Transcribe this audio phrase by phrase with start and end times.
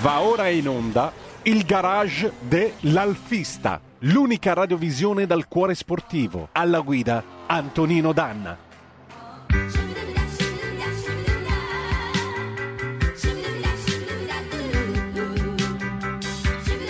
[0.00, 1.12] Va ora in onda
[1.42, 6.48] il garage dell'Alfista, l'unica radiovisione dal cuore sportivo.
[6.52, 8.56] Alla guida Antonino Danna.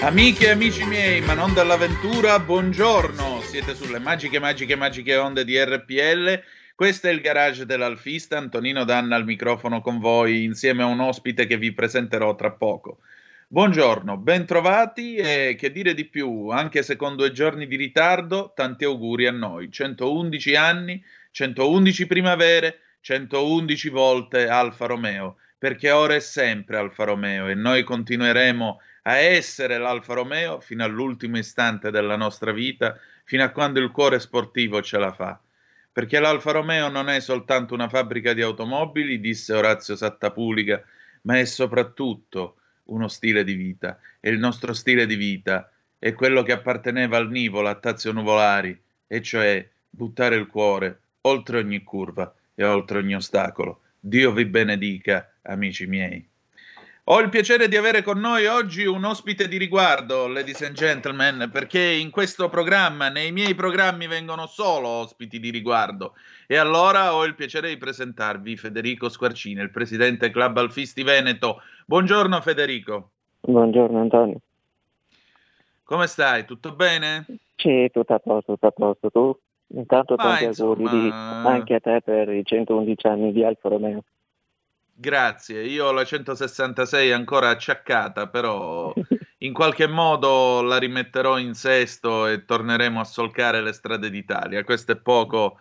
[0.03, 3.41] Amiche e amici miei, ma non dall'avventura, buongiorno.
[3.43, 6.41] Siete sulle magiche, magiche, magiche onde di RPL.
[6.81, 8.39] Questo è il garage dell'Alfista.
[8.39, 13.01] Antonino Danna al microfono con voi, insieme a un ospite che vi presenterò tra poco.
[13.49, 18.87] Buongiorno, bentrovati e che dire di più, anche se con due giorni di ritardo, tanti
[18.87, 19.71] auguri a noi.
[19.71, 27.55] 111 anni, 111 primavere, 111 volte Alfa Romeo, perché ora è sempre Alfa Romeo e
[27.55, 33.81] noi continueremo a essere l'Alfa Romeo fino all'ultimo istante della nostra vita, fino a quando
[33.81, 35.39] il cuore sportivo ce la fa.
[35.93, 40.83] Perché l'Alfa Romeo non è soltanto una fabbrica di automobili, disse Orazio Sattapuliga,
[41.23, 43.99] ma è soprattutto uno stile di vita.
[44.21, 48.81] E il nostro stile di vita è quello che apparteneva al Nivola, a Tazio Nuvolari,
[49.07, 53.83] e cioè buttare il cuore oltre ogni curva e oltre ogni ostacolo.
[53.99, 56.30] Dio vi benedica, amici miei.
[57.13, 61.51] Ho il piacere di avere con noi oggi un ospite di riguardo, ladies and gentlemen,
[61.53, 66.13] perché in questo programma, nei miei programmi vengono solo ospiti di riguardo.
[66.47, 71.63] E allora ho il piacere di presentarvi Federico Squarcini, il presidente Club Alfisti Veneto.
[71.85, 73.11] Buongiorno Federico.
[73.41, 74.39] Buongiorno Antonio.
[75.83, 76.45] Come stai?
[76.45, 77.25] Tutto bene?
[77.57, 79.11] Sì, tutto a posto, tutto a posto.
[79.11, 79.37] Tu?
[79.79, 80.89] Intanto Ma tanti insomma...
[80.89, 84.05] auguri anche a te per i 111 anni di Alfa Romeo.
[85.01, 88.93] Grazie, io ho la 166 ancora acciaccata, però
[89.39, 94.63] in qualche modo la rimetterò in sesto e torneremo a solcare le strade d'Italia.
[94.63, 95.59] Questo è poco,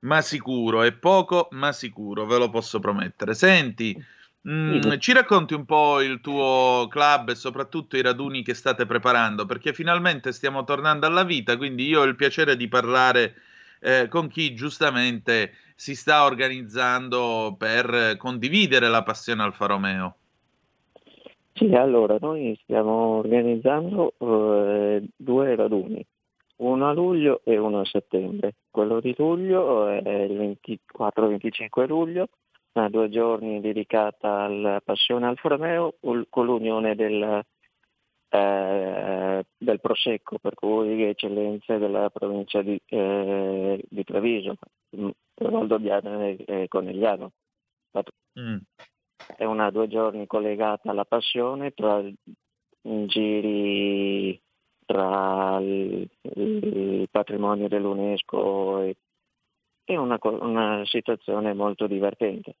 [0.00, 3.34] ma sicuro, è poco, ma sicuro, ve lo posso promettere.
[3.34, 3.96] Senti,
[4.40, 8.86] mh, mm, ci racconti un po' il tuo club e soprattutto i raduni che state
[8.86, 13.36] preparando, perché finalmente stiamo tornando alla vita, quindi io ho il piacere di parlare
[13.78, 20.14] eh, con chi giustamente si sta organizzando per condividere la passione Alfa Romeo.
[21.54, 26.04] Sì, allora noi stiamo organizzando eh, due raduni,
[26.56, 28.56] uno a luglio e uno a settembre.
[28.70, 32.28] Quello di luglio è il 24-25 luglio,
[32.72, 35.94] ha due giorni dedicata alla passione Alfa Romeo
[36.28, 37.42] con l'unione del,
[38.28, 44.56] eh, del Prosecco, per cui eccellenze della provincia di, eh, di Treviso,
[45.48, 47.32] Valdobbiadene mm, e Conegliano.
[48.38, 48.58] Mm.
[49.36, 52.02] È una due giorni collegata alla passione tra
[52.82, 54.40] giri
[54.84, 58.96] tra il, il patrimonio dell'UNESCO e,
[59.84, 62.56] e una, una, situazione molto divertente.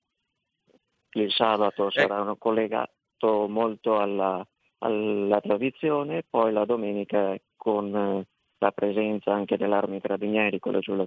[1.12, 1.90] Il sabato eh.
[1.90, 4.46] sarà collegato molto alla,
[4.78, 8.26] alla tradizione, poi la domenica con eh,
[8.58, 11.06] la presenza anche dell'Armi Carabinieri con la Giulia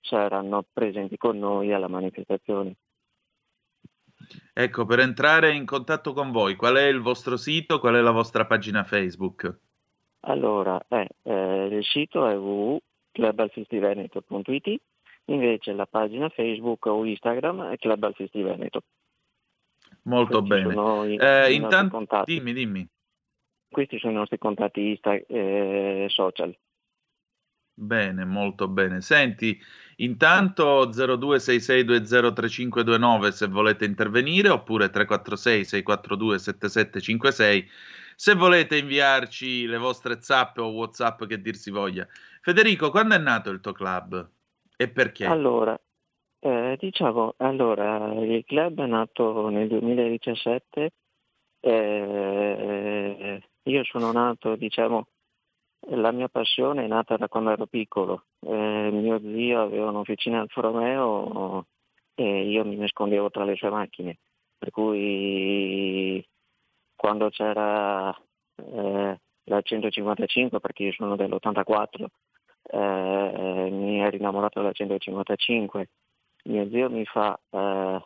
[0.00, 2.74] saranno presenti con noi alla manifestazione.
[4.52, 8.10] Ecco, per entrare in contatto con voi, qual è il vostro sito, qual è la
[8.10, 9.58] vostra pagina Facebook?
[10.20, 14.80] Allora, eh, eh, il sito è www.clubalfistiveneto.it,
[15.26, 18.82] invece la pagina Facebook o Instagram è Club Alfisti Veneto.
[20.02, 21.16] Molto Questi bene.
[21.16, 22.86] Eh, intanto, dimmi, dimmi.
[23.68, 26.56] Questi sono i nostri contatti Insta, eh, social.
[27.74, 29.00] Bene, molto bene.
[29.00, 29.60] Senti,
[29.96, 37.68] intanto 0266203529 se volete intervenire oppure 346 642 7756
[38.20, 42.06] se volete inviarci le vostre zap o whatsapp che dir si voglia.
[42.42, 44.30] Federico, quando è nato il tuo club
[44.76, 45.24] e perché?
[45.24, 45.80] Allora,
[46.38, 50.90] eh, diciamo, allora, il club è nato nel 2017,
[51.60, 55.06] eh, io sono nato, diciamo,
[55.88, 58.24] la mia passione è nata da quando ero piccolo.
[58.40, 61.66] Eh, mio zio aveva un'officina Alfa Romeo
[62.14, 64.18] e io mi nascondevo tra le sue macchine,
[64.58, 66.24] per cui
[66.94, 68.14] quando c'era
[68.56, 72.06] eh, la 155, perché io sono dell'84,
[72.62, 75.88] eh, mi ero innamorato della 155
[76.44, 78.00] mio zio mi fa, eh,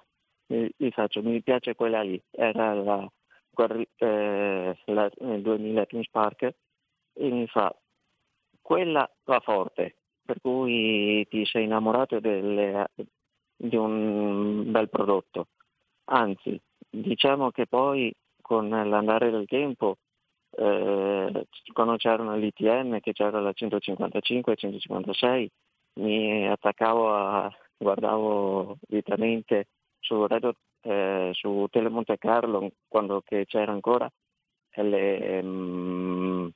[0.77, 3.09] gli faccio, mi piace quella lì, era la,
[3.97, 6.55] eh, la, nel 2000 Twin Spark,
[7.15, 7.75] e mi fa,
[8.61, 12.89] quella va forte, per cui ti sei innamorato delle,
[13.57, 15.49] di un bel prodotto.
[16.07, 19.99] Anzi, diciamo che poi con l'andare del tempo,
[20.57, 25.51] eh, quando c'erano l'ITM, che c'era la 155 156,
[25.95, 29.69] mi attaccavo a, guardavo vivamente
[29.99, 30.27] su
[30.83, 34.11] eh, su Tele Monte Carlo, quando c'era ancora
[34.77, 36.51] le, um,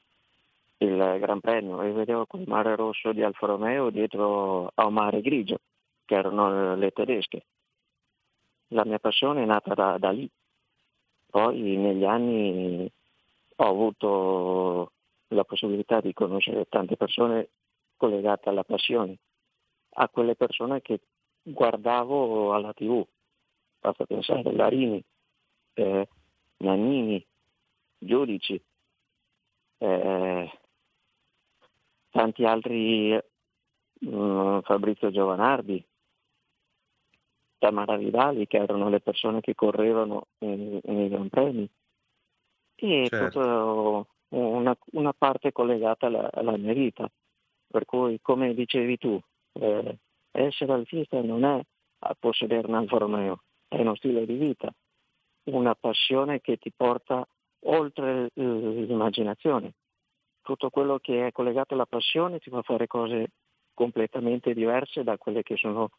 [0.78, 5.20] il Gran Premio, e vedevo quel mare rosso di Alfa Romeo dietro a un mare
[5.20, 5.58] grigio,
[6.04, 7.44] che erano le tedesche.
[8.68, 10.28] La mia passione è nata da, da lì.
[11.30, 12.90] Poi negli anni
[13.56, 14.92] ho avuto
[15.28, 17.48] la possibilità di conoscere tante persone
[17.96, 19.18] collegate alla passione,
[19.94, 21.00] a quelle persone che
[21.42, 23.04] guardavo alla tv.
[23.80, 25.02] Basta pensare, Larini,
[25.74, 26.08] eh,
[26.58, 27.24] Nannini,
[27.98, 28.60] Giudici,
[29.78, 30.50] eh,
[32.18, 35.84] tanti altri, eh, Fabrizio Giovanardi,
[37.58, 41.68] Tamara Vidali, che erano le persone che correvano nei Gran Premi.
[42.74, 44.08] E certo.
[44.30, 47.08] una, una, parte collegata alla, alla, mia vita.
[47.70, 49.20] Per cui, come dicevi tu,
[49.52, 49.98] eh,
[50.32, 51.60] essere alfista non è
[52.00, 54.72] a possedere un Alfa Romeo, è uno stile di vita,
[55.44, 57.26] una passione che ti porta
[57.64, 59.74] oltre l'immaginazione.
[60.48, 63.32] Tutto quello che è collegato alla passione ti fa fare cose
[63.74, 65.90] completamente diverse da quelle che sono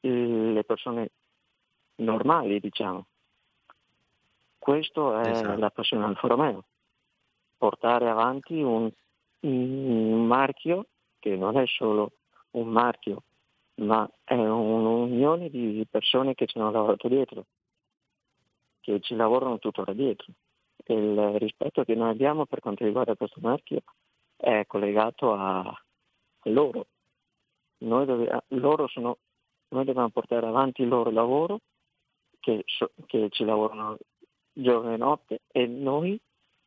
[0.00, 1.10] le persone
[1.96, 3.04] normali, diciamo.
[4.58, 5.58] Questo è esatto.
[5.58, 6.64] la passione Alfa Romeo,
[7.58, 8.90] portare avanti un,
[9.40, 10.86] un marchio
[11.18, 12.12] che non è solo
[12.52, 13.24] un marchio,
[13.82, 17.44] ma è un'unione di persone che ci hanno lavorato dietro,
[18.80, 20.32] che ci lavorano tuttora dietro.
[20.88, 23.82] Il rispetto che noi abbiamo per quanto riguarda questo marchio
[24.36, 25.82] è collegato a,
[26.44, 26.86] loro.
[27.78, 29.18] Noi, dove, loro sono,
[29.68, 31.60] noi dobbiamo portare avanti il loro lavoro,
[32.40, 33.98] che, so, che ci lavorano
[34.52, 36.18] giorno e notte, e noi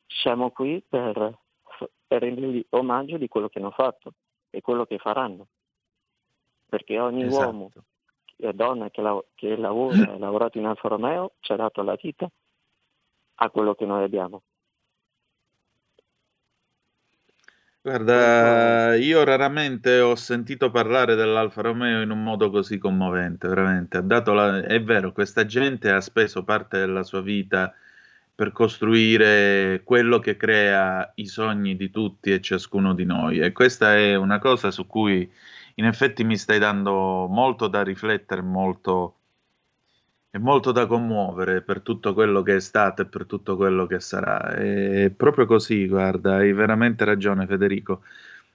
[0.05, 1.37] siamo qui per,
[2.07, 4.13] per rendergli omaggio di quello che hanno fatto
[4.49, 5.47] e quello che faranno
[6.71, 7.45] perché ogni esatto.
[7.45, 7.71] uomo
[8.37, 11.97] e donna che, la, che lavora, ha lavorato in Alfa Romeo ci ha dato la
[12.01, 12.31] vita
[13.43, 14.43] a quello che noi abbiamo.
[17.83, 24.03] Guarda, io raramente ho sentito parlare dell'Alfa Romeo in un modo così commovente, veramente.
[24.07, 24.61] La...
[24.61, 27.73] È vero, questa gente ha speso parte della sua vita
[28.35, 33.95] per costruire quello che crea i sogni di tutti e ciascuno di noi e questa
[33.95, 35.31] è una cosa su cui
[35.75, 39.20] in effetti mi stai dando molto da riflettere, molto,
[40.33, 43.99] e molto da commuovere per tutto quello che è stato e per tutto quello che
[43.99, 44.53] sarà.
[44.53, 48.01] È proprio così, guarda, hai veramente ragione Federico.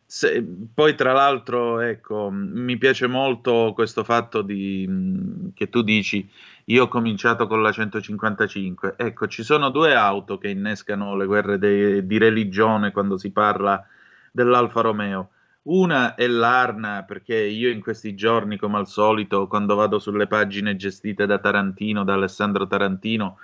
[0.07, 0.43] Se,
[0.73, 6.27] poi tra l'altro, ecco, mi piace molto questo fatto di, che tu dici,
[6.67, 8.95] io ho cominciato con la 155.
[8.97, 13.85] Ecco, ci sono due auto che innescano le guerre de, di religione quando si parla
[14.33, 15.31] dell'Alfa Romeo.
[15.67, 20.77] Una è l'Arna, perché io in questi giorni, come al solito, quando vado sulle pagine
[20.77, 23.39] gestite da Tarantino, da Alessandro Tarantino,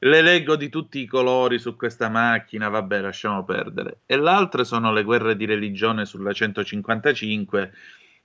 [0.00, 4.00] le leggo di tutti i colori su questa macchina, vabbè, lasciamo perdere.
[4.04, 7.72] E l'altra sono le guerre di religione sulla 155,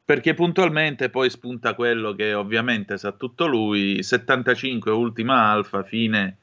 [0.04, 6.39] perché puntualmente poi spunta quello che ovviamente sa tutto lui, 75 ultima alfa, fine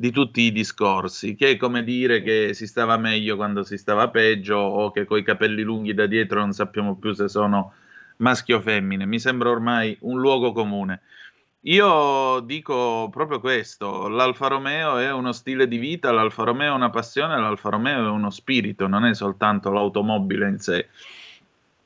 [0.00, 4.08] di tutti i discorsi, che è come dire che si stava meglio quando si stava
[4.08, 7.74] peggio o che coi capelli lunghi da dietro non sappiamo più se sono
[8.16, 9.04] maschio o femmine.
[9.04, 11.02] Mi sembra ormai un luogo comune.
[11.64, 16.88] Io dico proprio questo, l'Alfa Romeo è uno stile di vita, l'Alfa Romeo è una
[16.88, 20.88] passione, l'Alfa Romeo è uno spirito, non è soltanto l'automobile in sé.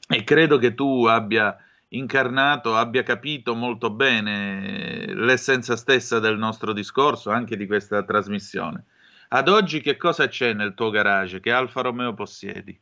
[0.06, 1.58] E credo che tu abbia
[1.96, 8.84] incarnato abbia capito molto bene l'essenza stessa del nostro discorso, anche di questa trasmissione.
[9.28, 11.40] Ad oggi che cosa c'è nel tuo garage?
[11.40, 12.78] Che Alfa Romeo possiedi?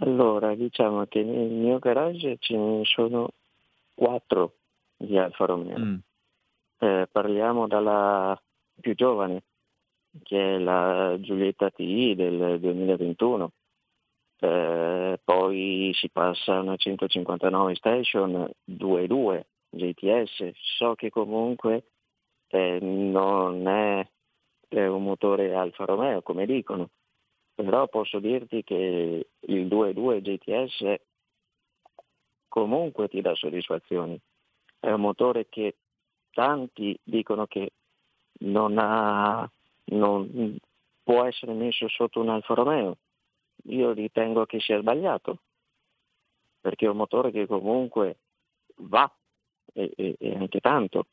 [0.00, 3.30] Allora, diciamo che nel mio garage ce ne sono
[3.94, 4.54] quattro
[4.96, 5.78] di Alfa Romeo.
[5.78, 5.96] Mm.
[6.78, 8.40] Eh, parliamo dalla
[8.80, 9.42] più giovane,
[10.22, 13.50] che è la Giulietta TI del 2021,
[14.40, 21.84] eh, poi si passa a una 159 Station 2.2 GTS, so che comunque
[22.48, 24.08] eh, non è,
[24.68, 26.90] è, un motore Alfa Romeo come dicono,
[27.54, 30.94] però posso dirti che il 2.2 GTS
[32.48, 34.18] comunque ti dà soddisfazioni,
[34.80, 35.76] è un motore che
[36.30, 37.72] tanti dicono che
[38.40, 39.50] non, ha,
[39.86, 40.56] non
[41.02, 42.96] può essere messo sotto un Alfa Romeo,
[43.64, 45.42] io ritengo che sia sbagliato,
[46.60, 48.18] perché è un motore che comunque
[48.76, 49.10] va
[49.72, 51.06] e, e, e anche tanto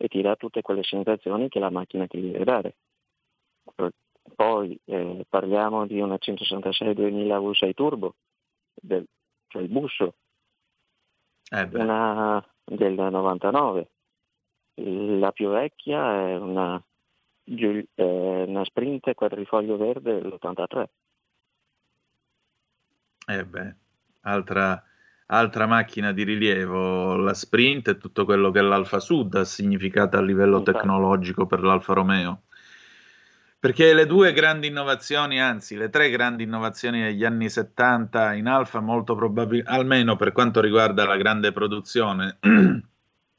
[0.00, 2.76] e ti dà tutte quelle sensazioni che la macchina ti deve dare.
[4.34, 8.14] Poi eh, parliamo di una 166 2000 V6 Turbo,
[8.74, 9.04] del,
[9.48, 10.14] cioè il busso,
[11.50, 13.90] eh una del 99,
[15.18, 16.80] La più vecchia è una,
[17.96, 20.84] una sprint quadrifoglio verde dell'83.
[23.26, 23.74] Eh beh,
[24.22, 24.82] altra,
[25.26, 30.22] altra macchina di rilievo, la sprint e tutto quello che l'Alfa Sud ha significato a
[30.22, 32.42] livello tecnologico per l'Alfa Romeo.
[33.60, 38.78] Perché le due grandi innovazioni, anzi le tre grandi innovazioni degli anni 70 in Alfa,
[38.80, 42.38] molto probabilmente, almeno per quanto riguarda la grande produzione,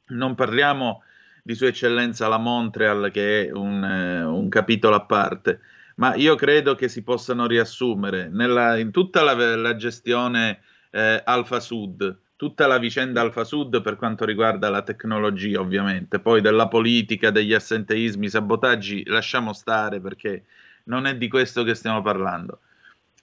[0.08, 1.02] non parliamo
[1.42, 5.60] di Sua Eccellenza la Montreal, che è un, eh, un capitolo a parte,
[5.96, 11.60] ma io credo che si possano riassumere nella, in tutta la, la gestione eh, Alfa
[11.60, 17.30] Sud, tutta la vicenda Alfa Sud per quanto riguarda la tecnologia, ovviamente, poi della politica,
[17.30, 20.44] degli assenteismi, sabotaggi, lasciamo stare perché
[20.84, 22.60] non è di questo che stiamo parlando.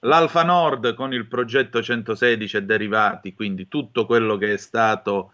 [0.02, 5.32] L'Alfa Nord con il progetto 116 e derivati, quindi tutto quello che è stato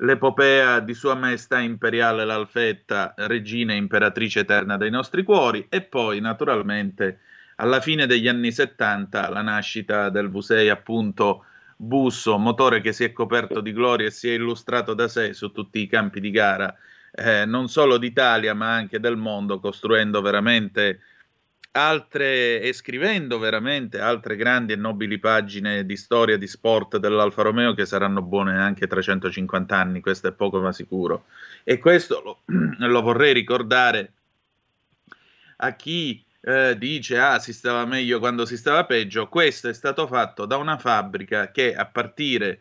[0.00, 6.20] l'epopea di Sua Maestà Imperiale l'Alfetta, regina e imperatrice eterna dei nostri cuori, e poi
[6.20, 7.20] naturalmente
[7.56, 11.44] alla fine degli anni 70 la nascita del V6 appunto
[11.76, 15.50] Busso, motore che si è coperto di gloria e si è illustrato da sé su
[15.50, 16.74] tutti i campi di gara,
[17.10, 21.00] eh, non solo d'Italia ma anche del mondo, costruendo veramente
[21.72, 27.74] altre e scrivendo veramente altre grandi e nobili pagine di storia di sport dell'Alfa Romeo
[27.74, 31.26] che saranno buone anche 350 anni, questo è poco ma sicuro.
[31.62, 32.40] E questo lo,
[32.86, 34.12] lo vorrei ricordare
[35.58, 40.06] a chi eh, dice ah si stava meglio quando si stava peggio, questo è stato
[40.06, 42.60] fatto da una fabbrica che a partire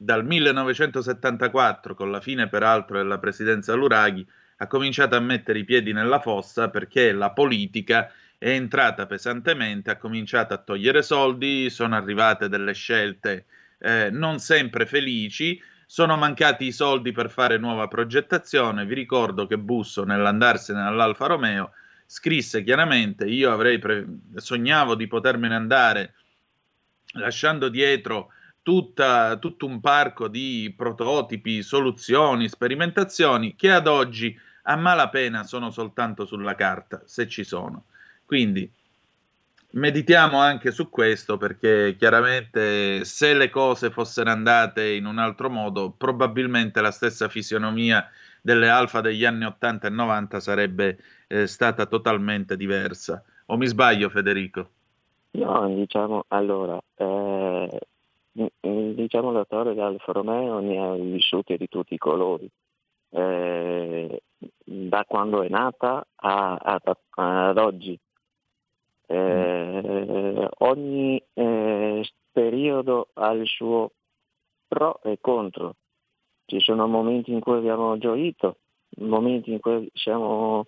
[0.00, 4.26] dal 1974, con la fine peraltro della presidenza Luraghi,
[4.60, 9.96] ha cominciato a mettere i piedi nella fossa perché la politica è entrata pesantemente, ha
[9.96, 13.46] cominciato a togliere soldi, sono arrivate delle scelte
[13.78, 18.86] eh, non sempre felici, sono mancati i soldi per fare nuova progettazione.
[18.86, 21.72] Vi ricordo che Busso, nell'andarsene all'Alfa Romeo,
[22.06, 26.14] scrisse chiaramente: Io avrei pre- sognavo di potermene andare
[27.14, 35.42] lasciando dietro tutta, tutto un parco di prototipi, soluzioni, sperimentazioni che ad oggi a malapena
[35.44, 37.86] sono soltanto sulla carta, se ci sono.
[38.28, 38.70] Quindi
[39.70, 45.94] meditiamo anche su questo perché chiaramente se le cose fossero andate in un altro modo,
[45.96, 48.06] probabilmente la stessa fisionomia
[48.42, 53.24] delle alfa degli anni 80 e 90 sarebbe eh, stata totalmente diversa.
[53.46, 54.68] O mi sbaglio Federico?
[55.30, 57.80] No, diciamo, allora, eh,
[58.60, 62.46] diciamo la storia di Alfa Romeo ne ha vissute di tutti i colori.
[63.08, 64.22] Eh,
[64.64, 66.80] da quando è nata a, a,
[67.14, 67.98] ad oggi
[69.10, 73.92] eh, ogni eh, periodo ha il suo
[74.68, 75.76] pro e contro.
[76.44, 78.58] Ci sono momenti in cui abbiamo gioito,
[78.98, 80.66] momenti in cui siamo,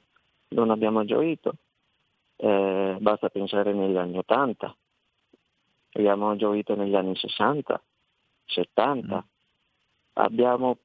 [0.48, 1.54] non abbiamo gioito.
[2.36, 4.76] Eh, basta pensare negli anni 80,
[5.92, 7.82] abbiamo gioito negli anni 60,
[8.46, 9.18] 70, mm.
[10.14, 10.78] abbiamo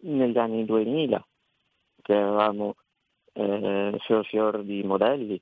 [0.00, 1.26] negli anni 2000
[2.00, 2.76] che avevamo
[3.32, 5.40] eh, fior fior di modelli,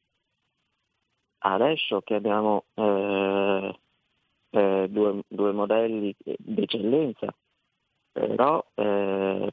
[1.52, 3.78] adesso che abbiamo eh,
[4.50, 7.34] eh, due, due, modelli d'eccellenza,
[8.12, 9.52] però eh,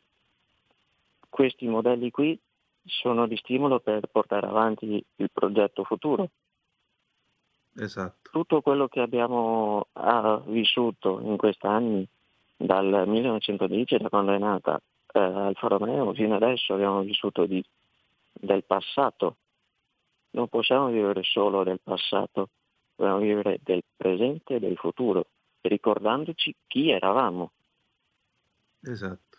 [1.30, 2.40] questi modelli qui
[2.86, 6.30] sono di stimolo per portare avanti il progetto futuro.
[7.76, 8.30] Esatto.
[8.32, 12.08] Tutto quello che abbiamo ah, vissuto in questi anni,
[12.56, 14.80] dal 1910, da quando è nata
[15.14, 17.64] eh, Alfa Romeo, fino adesso abbiamo vissuto di,
[18.32, 19.38] del passato,
[20.32, 22.50] non possiamo vivere solo del passato,
[22.96, 25.26] dobbiamo vivere del presente e del futuro,
[25.62, 27.52] ricordandoci chi eravamo.
[28.82, 29.38] Esatto.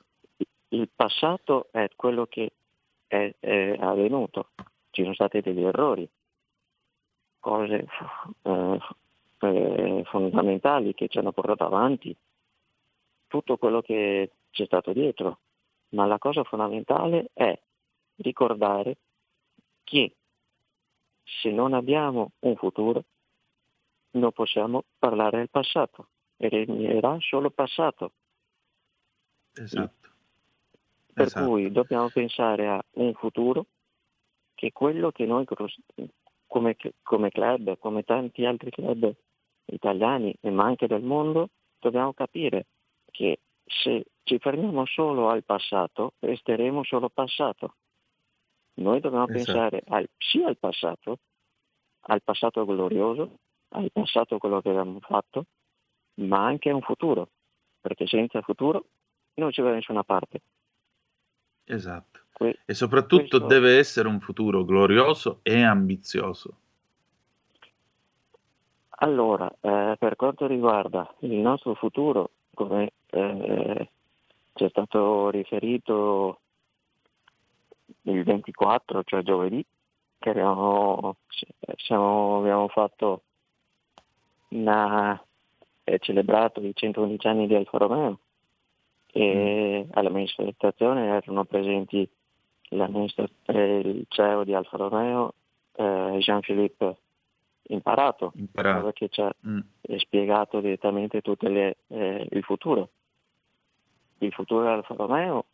[0.69, 2.53] Il passato è quello che
[3.07, 4.51] è, è avvenuto,
[4.91, 6.09] ci sono stati degli errori,
[7.39, 7.87] cose
[8.43, 8.79] eh,
[9.39, 12.17] eh, fondamentali che ci hanno portato avanti,
[13.27, 15.39] tutto quello che c'è stato dietro,
[15.91, 17.59] ma la cosa fondamentale è
[18.17, 18.97] ricordare
[19.83, 20.15] che
[21.25, 23.05] se non abbiamo un futuro,
[24.13, 28.13] non possiamo parlare del passato, rimarrà solo passato.
[29.55, 30.09] Esatto.
[31.13, 31.47] Per esatto.
[31.47, 33.67] cui dobbiamo pensare a un futuro
[34.55, 35.45] che è quello che noi
[36.47, 39.13] come, come club, come tanti altri club
[39.67, 42.67] italiani ma anche del mondo, dobbiamo capire
[43.11, 47.77] che se ci fermiamo solo al passato, resteremo solo passato.
[48.75, 49.45] Noi dobbiamo esatto.
[49.45, 51.19] pensare al, sia al passato,
[52.03, 53.39] al passato glorioso,
[53.71, 55.45] al passato quello che abbiamo fatto,
[56.15, 57.29] ma anche a un futuro,
[57.81, 58.87] perché senza futuro
[59.35, 60.41] non ci va da nessuna parte.
[61.65, 62.21] Esatto.
[62.33, 63.47] que- e soprattutto questo...
[63.47, 66.57] deve essere un futuro glorioso e ambizioso.
[69.03, 73.89] Allora, eh, per quanto riguarda il nostro futuro, come eh,
[74.55, 76.42] ci è stato riferito
[78.03, 79.65] il 24, cioè giovedì,
[80.19, 81.17] che abbiamo,
[81.77, 83.23] siamo, abbiamo fatto
[84.49, 85.21] una,
[85.85, 88.19] eh, celebrato i 111 anni di Alfa Romeo
[89.13, 89.91] e mm.
[89.93, 92.09] alla manifestazione erano presenti
[92.69, 95.35] eh, il CEO di Alfa Romeo,
[95.75, 96.97] eh, Jean-Philippe
[97.65, 98.93] Imparato, Imparato.
[98.93, 99.61] che ci ha mm.
[99.97, 102.89] spiegato direttamente tutto le, eh, il futuro.
[104.19, 105.45] Il futuro di Alfa Romeo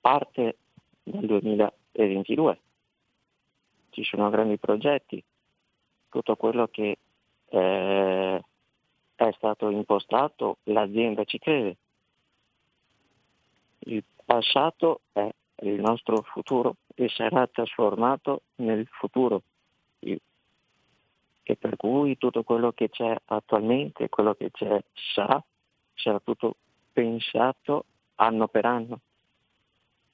[0.00, 0.56] parte
[1.02, 2.60] dal 2022.
[3.90, 5.22] Ci sono grandi progetti,
[6.08, 6.98] tutto quello che
[7.48, 8.42] eh,
[9.14, 11.76] è stato impostato, l'azienda ci crede.
[13.80, 15.28] Il passato è
[15.62, 19.42] il nostro futuro e sarà trasformato nel futuro.
[21.44, 24.82] E per cui tutto quello che c'è attualmente, quello che c'è
[25.14, 25.42] sarà,
[25.94, 26.54] sarà tutto
[26.92, 27.84] pensato
[28.16, 29.00] anno per anno.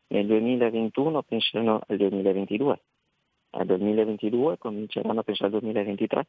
[0.09, 2.81] Nel 2021 pensano al 2022,
[3.51, 6.27] al 2022 cominceranno a pensare al 2023,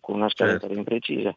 [0.00, 0.74] con una scaletta certo.
[0.74, 1.36] ben precisa.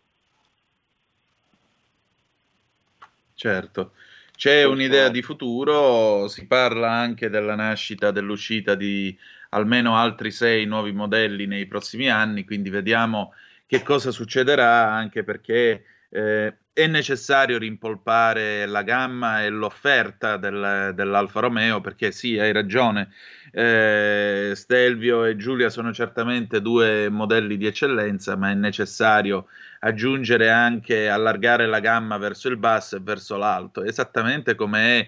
[3.33, 3.91] Certo.
[4.35, 9.17] C'è un'idea di futuro, si parla anche della nascita, dell'uscita di
[9.49, 13.33] almeno altri sei nuovi modelli nei prossimi anni, quindi vediamo
[13.65, 21.41] che cosa succederà, anche perché eh, è necessario rimpolpare la gamma e l'offerta del, dell'Alfa
[21.41, 23.11] Romeo, perché sì, hai ragione,
[23.51, 29.47] eh, Stelvio e Giulia sono certamente due modelli di eccellenza, ma è necessario
[29.79, 35.07] aggiungere anche, allargare la gamma verso il basso e verso l'alto, esattamente come è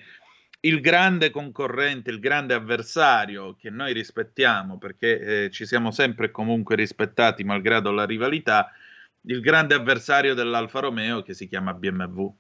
[0.62, 6.32] il grande concorrente, il grande avversario che noi rispettiamo, perché eh, ci siamo sempre e
[6.32, 8.72] comunque rispettati malgrado la rivalità,
[9.28, 12.34] il grande avversario dell'Alfa Romeo che si chiama BMW.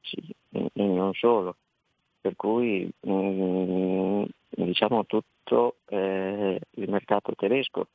[0.00, 1.56] Sì, e non solo,
[2.20, 7.88] per cui mh, mm, diciamo tutto eh, il mercato tedesco,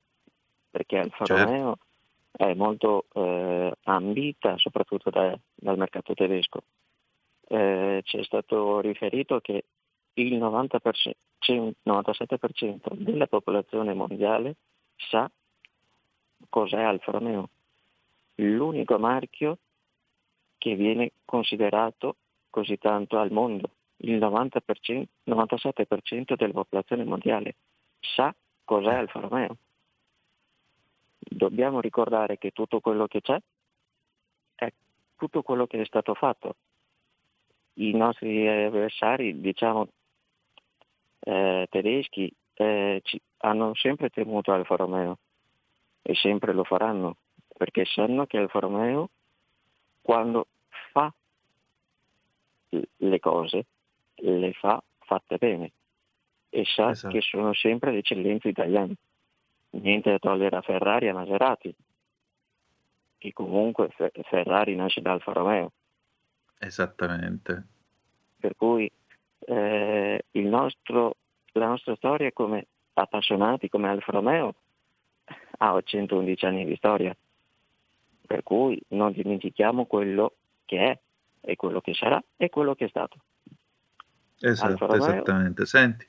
[0.70, 1.44] perché Alfa certo.
[1.44, 1.78] Romeo
[2.32, 6.64] è molto eh, ambita soprattutto da, dal mercato tedesco.
[7.48, 9.66] Eh, ci è stato riferito che
[10.14, 10.80] il 90%,
[11.86, 14.56] 97% della popolazione mondiale
[14.96, 15.30] sa
[16.54, 17.50] cos'è Alfa Romeo.
[18.36, 19.58] L'unico marchio
[20.60, 22.18] che viene considerato
[22.52, 23.72] così tanto al mondo.
[23.98, 27.56] Il 90%, 97% della popolazione mondiale
[28.00, 28.32] sa
[28.64, 29.58] cos'è Alfa Romeo
[31.18, 33.40] dobbiamo ricordare che tutto quello che c'è
[34.54, 34.72] è
[35.16, 36.56] tutto quello che è stato fatto.
[37.76, 39.88] I nostri avversari, diciamo,
[41.22, 43.02] eh, tedeschi, eh,
[43.38, 45.18] hanno sempre temuto Alfa Romeo
[46.04, 47.18] e sempre lo faranno,
[47.58, 49.10] perché sanno che Alfa Romeo,
[50.02, 50.48] quando
[50.92, 51.12] fa
[52.70, 53.66] le cose,
[54.16, 55.72] le fa fatte bene
[56.50, 57.14] e sa esatto.
[57.14, 58.96] che sono sempre le eccellenze italiane
[59.72, 61.74] niente da togliere a Ferrari e a Maserati,
[63.18, 63.90] che comunque
[64.24, 65.72] Ferrari nasce da Alfa Romeo.
[66.60, 67.68] Esattamente.
[68.40, 68.90] Per cui
[69.40, 71.16] eh, nostro,
[71.54, 74.54] la nostra storia come appassionati, come Alfa Romeo,
[75.58, 77.16] ha 111 anni di storia.
[78.26, 80.34] Per cui non dimentichiamo quello
[80.66, 81.00] che è
[81.42, 83.18] e quello che sarà e quello che è stato.
[84.40, 85.66] Esatto, Romeo, esattamente.
[85.66, 86.06] Senti.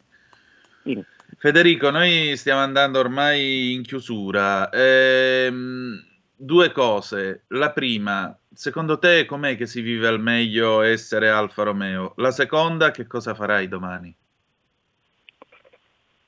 [0.83, 1.04] Dimmi.
[1.37, 4.70] Federico, noi stiamo andando ormai in chiusura.
[4.70, 6.00] Ehm,
[6.35, 7.44] due cose.
[7.48, 12.12] La prima, secondo te com'è che si vive al meglio essere Alfa Romeo?
[12.16, 14.14] La seconda, che cosa farai domani?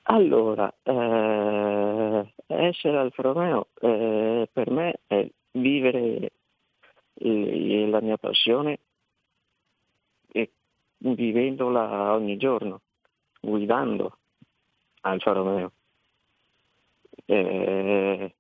[0.08, 6.32] Allora, eh, essere Alfa Romeo eh, per me è vivere
[7.14, 8.78] eh, la mia passione
[10.32, 10.50] e
[10.98, 12.80] vivendola ogni giorno,
[13.40, 14.18] guidando
[15.00, 15.72] Alfa Romeo.
[17.24, 18.34] Eh,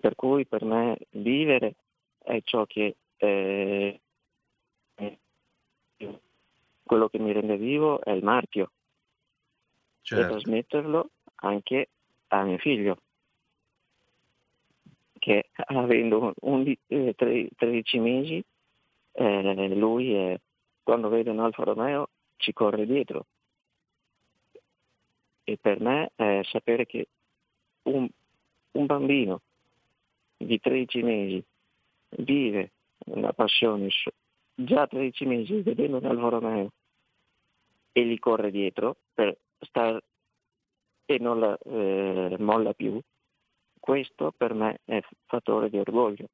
[0.00, 1.74] per cui per me vivere
[2.18, 4.00] è ciò che eh,
[6.82, 8.70] quello che mi rende vivo è il marchio
[10.02, 10.24] certo.
[10.24, 11.88] e trasmetterlo anche
[12.28, 12.98] a mio figlio
[15.26, 18.44] che avendo un, eh, 13 mesi
[19.12, 20.40] eh, lui è,
[20.84, 23.26] quando vede un Alfa Romeo ci corre dietro.
[25.42, 27.08] E per me è sapere che
[27.82, 28.08] un,
[28.72, 29.40] un bambino
[30.36, 31.44] di 13 mesi
[32.18, 32.72] vive
[33.06, 33.88] una passione
[34.54, 36.72] già a 13 mesi vedendo un Alfa Romeo
[37.90, 40.00] e gli corre dietro per star,
[41.06, 43.00] e non la eh, molla più,
[43.78, 46.26] questo per me è fattore di orgoglio.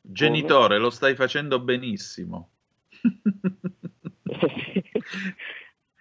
[0.00, 0.78] Genitore, Come...
[0.78, 2.50] lo stai facendo benissimo.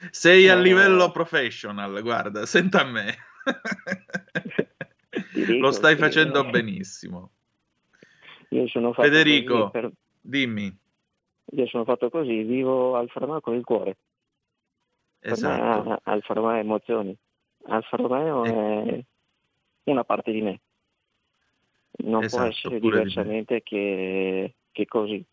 [0.09, 0.61] Sei a eh.
[0.61, 3.15] livello professional, guarda, senta a me.
[5.33, 7.31] Dico, lo stai facendo benissimo.
[8.93, 9.91] Federico, per...
[10.19, 10.75] dimmi.
[11.53, 13.97] Io sono fatto così, vivo al farmaco del cuore.
[15.19, 15.99] Esatto.
[16.03, 17.15] Alfa Romeo emozioni.
[17.65, 19.05] Alfa Romeo eh.
[19.83, 20.59] è una parte di me.
[22.03, 25.23] Non esatto, può essere diversamente che, che, così.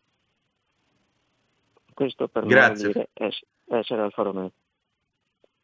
[1.93, 2.87] Questo per Grazie.
[2.87, 4.51] me vuol dire essere Alfa Romeo.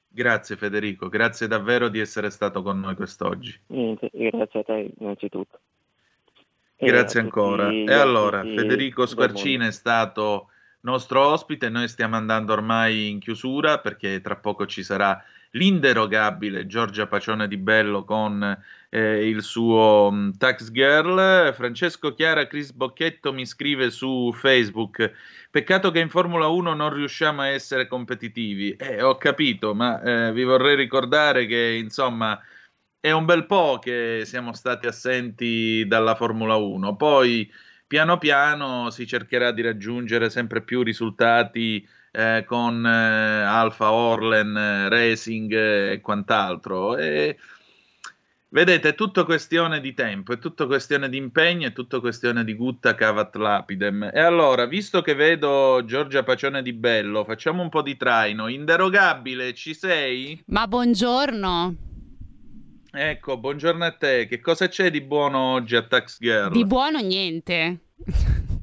[0.07, 3.59] Grazie Federico, grazie davvero di essere stato con noi quest'oggi.
[3.67, 5.59] Niente, grazie a te innanzitutto.
[6.77, 7.69] Grazie ancora.
[7.69, 10.49] E allora, Federico Squarcina è stato
[10.81, 15.21] nostro ospite, noi stiamo andando ormai in chiusura perché tra poco ci sarà
[15.55, 18.57] l'inderogabile Giorgia Pacione di Bello con
[18.89, 21.53] eh, il suo um, Tax Girl.
[21.53, 25.11] Francesco Chiara Chris Bocchetto mi scrive su Facebook:
[25.49, 28.71] Peccato che in Formula 1 non riusciamo a essere competitivi.
[28.73, 32.39] Eh, ho capito, ma eh, vi vorrei ricordare che insomma
[32.99, 36.95] è un bel po' che siamo stati assenti dalla Formula 1.
[36.95, 37.49] Poi
[37.87, 42.89] piano piano si cercherà di raggiungere sempre più risultati eh, con eh,
[43.43, 46.95] Alfa Orlen eh, Racing e quant'altro.
[46.95, 47.37] E,
[48.49, 52.55] vedete, è tutto questione di tempo, è tutto questione di impegno, è tutto questione di
[52.55, 54.11] gutta cavat lapidem.
[54.13, 58.47] E allora, visto che vedo Giorgia Pacione di Bello, facciamo un po' di traino.
[58.47, 60.41] Inderogabile, ci sei?
[60.47, 61.75] Ma buongiorno.
[62.97, 64.25] Ecco, buongiorno a te.
[64.25, 66.53] Che cosa c'è di buono oggi a Tax Girl?
[66.53, 67.79] Di buono niente.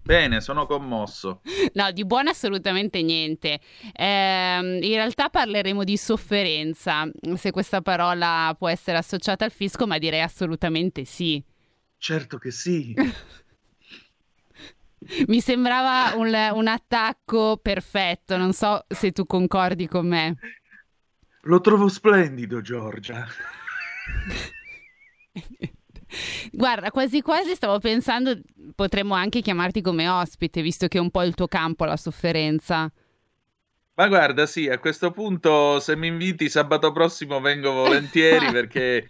[0.04, 1.42] Bene, sono commosso.
[1.74, 3.60] No, di buono assolutamente niente.
[3.92, 9.98] Eh, in realtà parleremo di sofferenza, se questa parola può essere associata al fisco, ma
[9.98, 11.42] direi assolutamente sì.
[11.98, 12.94] Certo che sì.
[15.26, 20.36] Mi sembrava un, un attacco perfetto, non so se tu concordi con me.
[21.42, 23.26] Lo trovo splendido, Giorgia.
[26.52, 28.38] Guarda, quasi quasi stavo pensando
[28.74, 32.90] potremmo anche chiamarti come ospite, visto che è un po' il tuo campo la sofferenza.
[33.94, 39.08] Ma guarda, sì, a questo punto se mi inviti sabato prossimo vengo volentieri perché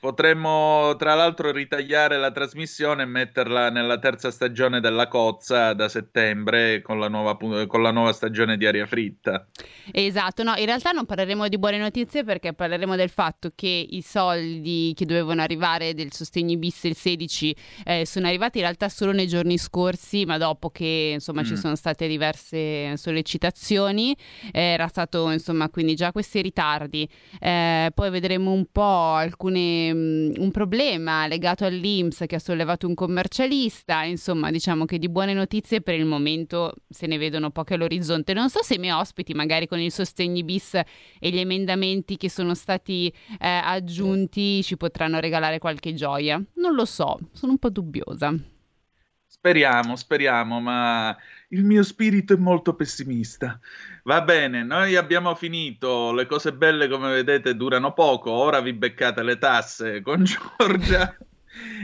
[0.00, 6.80] Potremmo tra l'altro ritagliare la trasmissione e metterla nella terza stagione della Cozza da settembre
[6.82, 9.48] con la nuova, con la nuova stagione di Aria Fritta.
[9.90, 14.00] Esatto, no, in realtà non parleremo di buone notizie perché parleremo del fatto che i
[14.00, 19.10] soldi che dovevano arrivare del sostegno bis il 16 eh, sono arrivati in realtà solo
[19.10, 21.44] nei giorni scorsi, ma dopo che insomma mm.
[21.44, 24.16] ci sono state diverse sollecitazioni,
[24.52, 27.08] eh, era stato insomma quindi già questi ritardi.
[27.40, 32.94] Eh, poi vedremo un po' alcune um, un problema legato all'Inps che ha sollevato un
[32.94, 38.32] commercialista, insomma diciamo che di buone notizie per il momento se ne vedono poche all'orizzonte.
[38.32, 40.84] Non so se i miei ospiti magari con il sostegni bis e
[41.30, 47.18] gli emendamenti che sono stati eh, aggiunti ci potranno regalare qualche gioia, non lo so,
[47.32, 48.34] sono un po' dubbiosa.
[49.30, 51.16] Speriamo, speriamo, ma
[51.48, 53.58] il mio spirito è molto pessimista.
[54.02, 56.12] Va bene, noi abbiamo finito.
[56.12, 58.30] Le cose belle, come vedete, durano poco.
[58.30, 60.24] Ora vi beccate le tasse con
[60.58, 61.16] Giorgia.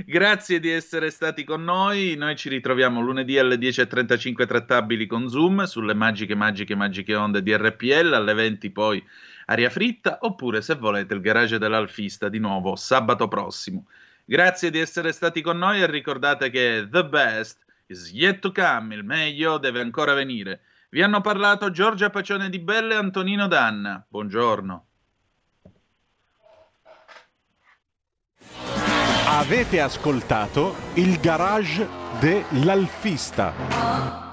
[0.05, 2.15] Grazie di essere stati con noi.
[2.17, 7.57] Noi ci ritroviamo lunedì alle 10.35 trattabili con Zoom sulle magiche, magiche, magiche onde di
[7.57, 8.13] RPL.
[8.13, 9.03] Alle 20 poi
[9.47, 10.19] aria fritta.
[10.21, 13.87] Oppure, se volete, il garage dell'Alfista di nuovo sabato prossimo.
[14.27, 18.95] Grazie di essere stati con noi e ricordate che the best is yet to come,
[18.95, 20.61] il meglio deve ancora venire.
[20.91, 24.05] Vi hanno parlato Giorgia Pacione di Belle e Antonino Danna.
[24.09, 24.87] Buongiorno.
[29.27, 31.89] Avete ascoltato il garage
[32.21, 34.24] dell'Alfista.